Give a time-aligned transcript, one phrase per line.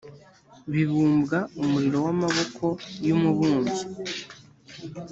[0.71, 2.65] bibumbwa umurimo w amaboko
[3.05, 3.81] y umubumbyi